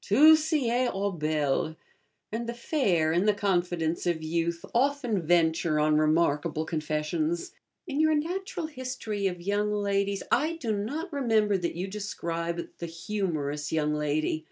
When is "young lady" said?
13.70-14.38